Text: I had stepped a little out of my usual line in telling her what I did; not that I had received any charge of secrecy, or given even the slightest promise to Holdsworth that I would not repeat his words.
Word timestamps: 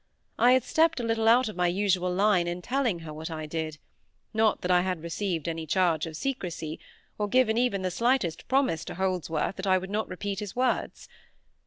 I 0.39 0.53
had 0.53 0.63
stepped 0.63 0.99
a 0.99 1.03
little 1.03 1.27
out 1.27 1.47
of 1.47 1.55
my 1.55 1.67
usual 1.67 2.11
line 2.11 2.47
in 2.47 2.63
telling 2.63 3.01
her 3.01 3.13
what 3.13 3.29
I 3.29 3.45
did; 3.45 3.77
not 4.33 4.61
that 4.61 4.71
I 4.71 4.81
had 4.81 5.03
received 5.03 5.47
any 5.47 5.67
charge 5.67 6.07
of 6.07 6.17
secrecy, 6.17 6.79
or 7.19 7.27
given 7.27 7.55
even 7.55 7.83
the 7.83 7.91
slightest 7.91 8.47
promise 8.47 8.83
to 8.85 8.95
Holdsworth 8.95 9.57
that 9.57 9.67
I 9.67 9.77
would 9.77 9.91
not 9.91 10.09
repeat 10.09 10.39
his 10.39 10.55
words. 10.55 11.07